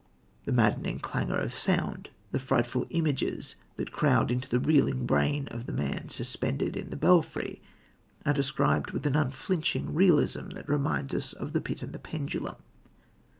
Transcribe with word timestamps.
The 0.45 0.51
maddening 0.51 0.97
clangour 0.97 1.37
of 1.37 1.53
sound, 1.53 2.09
the 2.31 2.39
frightful 2.39 2.87
images 2.89 3.53
that 3.75 3.91
crowd 3.91 4.31
into 4.31 4.49
the 4.49 4.59
reeling 4.59 5.05
brain 5.05 5.47
of 5.49 5.67
the 5.67 5.71
man 5.71 6.09
suspended 6.09 6.75
in 6.75 6.89
the 6.89 6.95
belfry, 6.95 7.61
are 8.25 8.33
described 8.33 8.89
with 8.93 9.05
an 9.05 9.15
unflinching 9.15 9.93
realism 9.93 10.49
that 10.55 10.67
reminds 10.67 11.13
us 11.13 11.33
of 11.33 11.53
The 11.53 11.61
Pit 11.61 11.83
and 11.83 11.93
the 11.93 11.99
Pendulum. 11.99 12.55